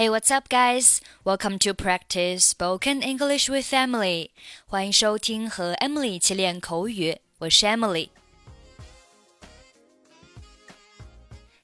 [0.00, 1.00] Hey, what's up, guys?
[1.24, 4.30] Welcome to practice spoken English with Emily.
[4.64, 7.18] 欢迎收听和 Emily 一起练口语。
[7.38, 8.08] 我是 Emily。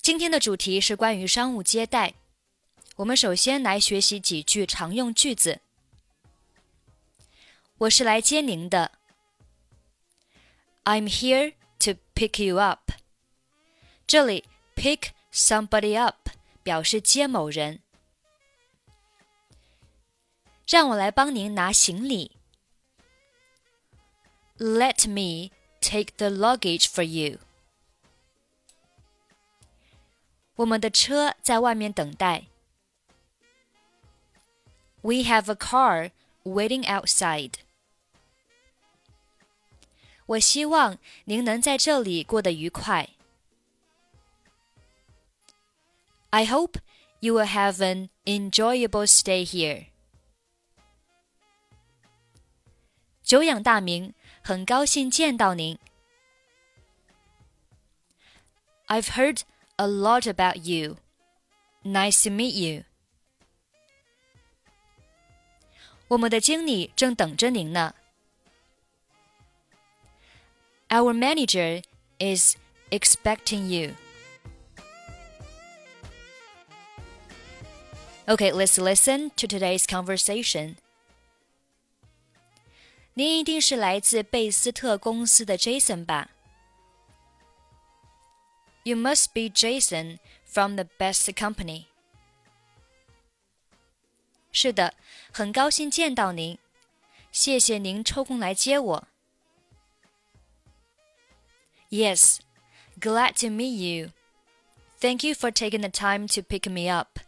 [0.00, 2.14] 今天的主题是关于商务接待。
[2.96, 5.60] 我们首先来学习几句常用句子。
[7.78, 8.92] 我是来接您的。
[10.84, 12.92] I'm here to pick you up。
[14.06, 14.44] 这里
[14.76, 16.28] pick somebody up
[16.62, 17.80] 表示接某人。
[20.66, 22.32] 让我来帮您拿行李。
[24.58, 27.38] Let me take the luggage for you。
[30.56, 32.44] 我们的车在外面等待。
[35.02, 36.10] We have a car
[36.44, 37.54] waiting outside。
[40.26, 43.08] 我希望您能在这里过得愉快。
[46.30, 46.78] I hope
[47.18, 49.86] you will have an enjoyable stay here.
[53.24, 55.78] 久仰大名，很高兴见到您。
[58.86, 59.42] I've heard
[59.76, 60.96] a lot about you.
[61.84, 62.84] Nice to meet you.
[66.08, 67.94] 我们的经理正等着您呢。
[70.88, 71.84] Our manager
[72.18, 72.56] is
[72.90, 73.94] expecting you.
[78.26, 80.76] Okay, let's listen to today's conversation.
[83.14, 86.30] 您一定是来自贝斯特公司的 Jason 吧？
[88.82, 91.86] You must be Jason from the Best Company。
[94.52, 94.94] 是的，
[95.30, 96.58] 很高兴见到您，
[97.30, 99.08] 谢谢您抽空来接我。
[101.90, 102.38] Yes,
[102.98, 104.12] glad to meet you.
[104.98, 107.18] Thank you for taking the time to pick me up.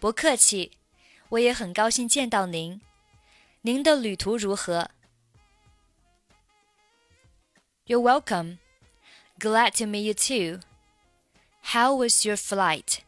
[0.00, 0.72] 不客气，
[1.28, 2.80] 我也很高兴见到您。
[3.62, 4.90] 您的旅途如何？
[7.86, 8.58] You're welcome.
[9.38, 10.60] Glad to meet you too.
[11.72, 12.98] How was your flight?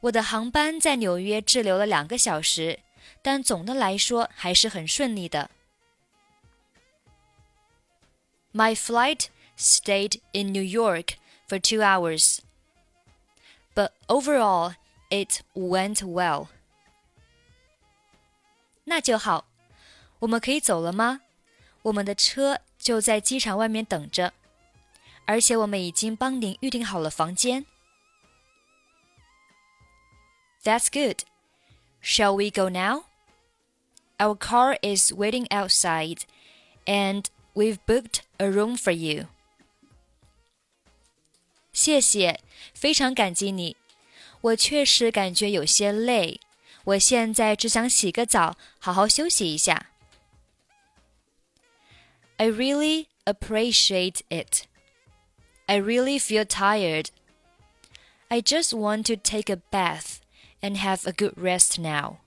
[0.00, 2.80] 我的航班在纽约滞留了两个小时，
[3.20, 5.50] 但总的来说还是很顺利的。
[8.52, 9.26] My flight
[9.56, 11.16] stayed in New York
[11.48, 12.38] for two hours,
[13.74, 14.74] but overall
[15.10, 16.48] it went well.
[18.92, 19.46] 那就好，
[20.20, 21.20] 我们可以走了吗？
[21.82, 24.32] 我们的车就在机场外面等着，
[25.26, 27.64] 而且我们已经帮您预订好了房间。
[30.64, 31.22] That's good.
[32.02, 33.04] Shall we go now?
[34.18, 36.22] Our car is waiting outside,
[36.84, 39.26] and we've booked a room for you.
[41.72, 42.40] 谢谢，
[42.74, 43.76] 非常感激你。
[44.40, 46.40] 我确实感觉有些累。
[46.84, 49.90] 我现在只想洗个澡，好好休息一下。
[52.36, 54.66] I really appreciate it.
[55.66, 57.08] I really feel tired.
[58.28, 60.18] I just want to take a bath
[60.60, 62.18] and have a good rest now.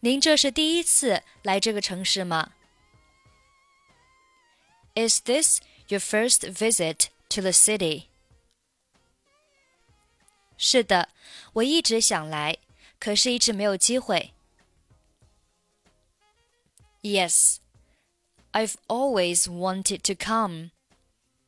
[0.00, 2.52] 您这是第一次来这个城市吗？
[4.94, 8.08] Is this your first visit to the city?
[10.56, 11.08] 是的，
[11.54, 12.58] 我一直想来，
[12.98, 14.32] 可是一直没有机会。
[17.02, 17.56] Yes,
[18.52, 20.70] I've always wanted to come,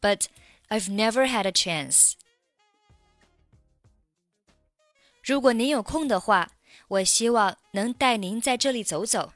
[0.01, 0.27] but
[0.69, 2.15] I've never had a chance.
[5.23, 6.51] 如果您有空的话，
[6.89, 9.33] 我希望能带您在这里走走。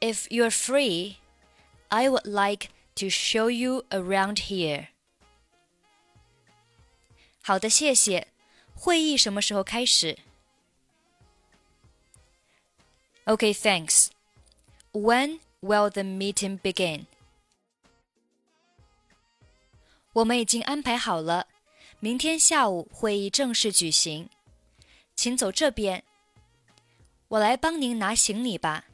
[0.00, 1.16] If you're free,
[1.88, 4.88] I would like to show you around here.
[7.48, 8.28] 好的，谢谢。
[8.74, 10.18] 会议什么时候开始？
[13.24, 14.08] Okay, thanks.
[14.92, 17.06] When will the meeting begin?
[20.12, 21.46] 我们已经安排好了，
[22.00, 24.28] 明天下午会议正式举行，
[25.16, 26.04] 请走这边。
[27.28, 28.84] 我来帮您拿行李吧。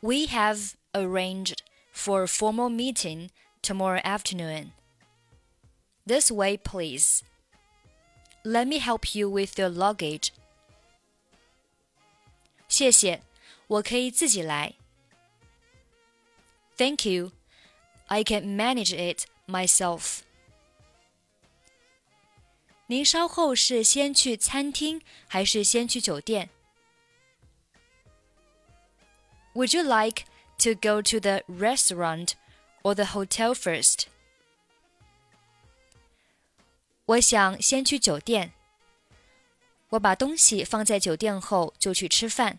[0.00, 1.58] We have arranged
[1.94, 3.30] for a formal meeting
[3.62, 4.72] tomorrow afternoon.
[6.06, 7.22] This way, please.
[8.44, 10.30] Let me help you with your luggage.
[12.68, 13.22] 谢谢，
[13.66, 14.74] 我可以自己来。
[16.76, 17.32] Thank you.
[18.06, 20.20] I can manage it myself.
[22.86, 26.50] 您稍后是先去餐厅还是先去酒店？
[29.54, 30.24] Would you like
[30.58, 32.34] to go to the restaurant
[32.82, 34.06] or the hotel first?
[37.10, 38.52] 我想先去酒店。
[39.90, 42.58] 我把东西放在酒店后就去吃饭。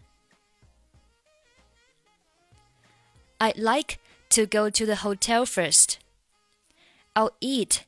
[3.39, 3.97] I'd like
[4.29, 5.95] to go to the hotel first.
[7.13, 7.81] I'll eat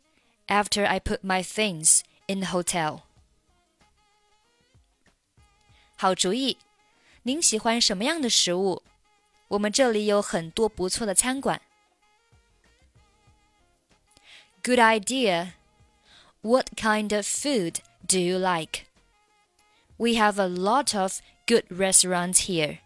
[0.48, 3.02] after I put my things in the hotel.
[5.96, 6.58] 好主意，
[7.24, 8.84] 您喜欢什么样的食物？
[9.50, 11.62] 我们这里有很多不错的餐馆。
[14.64, 15.54] Good idea.
[16.44, 18.86] What kind of food do you like?
[19.98, 22.80] We have a lot of good restaurants here.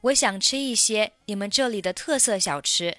[0.00, 2.98] 我想吃一些你们这里的特色小吃。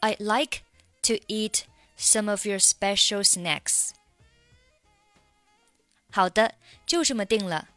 [0.00, 0.62] I'd like
[1.02, 1.62] to eat
[1.96, 3.90] some of your special snacks.
[6.10, 7.68] 好的，就这么定了。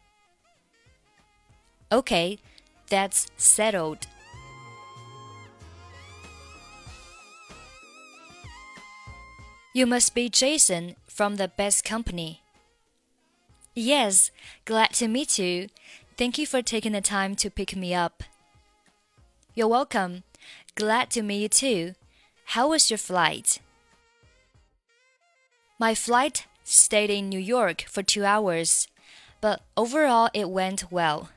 [1.90, 2.40] Okay,
[2.88, 4.00] that's settled.
[9.71, 12.41] You must be Jason from the best company.
[13.75, 14.31] Yes,
[14.65, 15.67] glad to meet you.
[16.17, 18.23] Thank you for taking the time to pick me up.
[19.53, 20.23] You're welcome.
[20.73, 21.93] Glad to meet you too.
[22.45, 23.59] How was your flight?
[25.77, 28.87] My flight stayed in New York for two hours,
[29.39, 31.29] but overall it went well.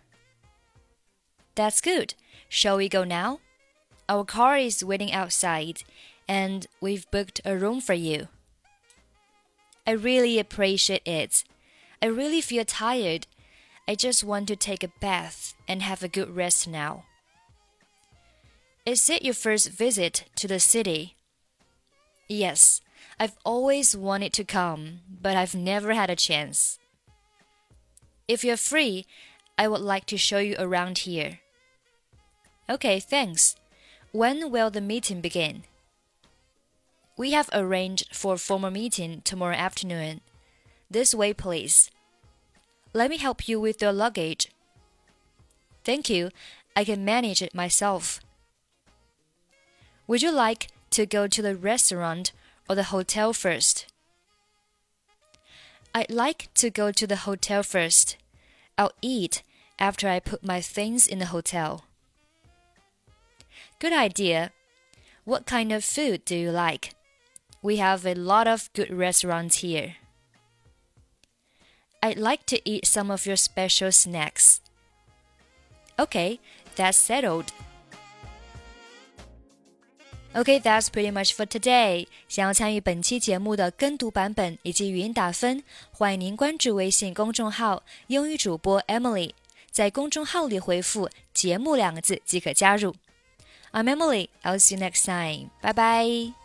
[1.55, 2.15] That's good.
[2.49, 3.41] Shall we go now?
[4.09, 5.85] Our car is waiting outside,
[6.29, 8.29] and we've booked a room for you.
[9.87, 11.45] I really appreciate it.
[12.01, 13.27] I really feel tired.
[13.89, 17.05] I just want to take a bath and have a good rest now.
[18.87, 21.17] Is it your first visit to the city?
[22.29, 22.81] Yes,
[23.19, 26.79] I've always wanted to come, but I've never had a chance.
[28.27, 29.07] If you're free,
[29.59, 31.41] I would like to show you around here.
[32.71, 33.55] Okay, thanks.
[34.13, 35.65] When will the meeting begin?
[37.23, 40.23] We have arranged for a formal meeting tomorrow afternoon.
[40.91, 41.89] This way, please.
[42.93, 44.49] Let me help you with your luggage.
[45.85, 46.31] Thank you.
[46.75, 48.19] I can manage it myself.
[50.09, 52.33] Would you like to go to the restaurant
[52.69, 53.87] or the hotel first?
[55.95, 58.17] I'd like to go to the hotel first.
[58.77, 59.45] I'll eat
[59.79, 61.85] after I put my things in the hotel.
[63.79, 64.51] Good idea.
[65.23, 66.97] What kind of food do you like?
[67.62, 69.96] We have a lot of good restaurants here.
[72.02, 74.60] I'd like to eat some of your special snacks.
[75.98, 76.40] Okay,
[76.76, 77.48] that's settled.
[80.36, 82.08] Okay, that's pretty much for today.
[82.28, 89.32] 想要参与本期节目的跟读版本以及语音打分，欢迎您关注微信公众号“英语主播 Emily”，
[89.72, 92.96] 在公众号里回复“节目”两个字即可加入。
[93.72, 94.30] I'm Emily.
[94.44, 95.50] I'll see you next time.
[95.62, 96.41] Bye bye.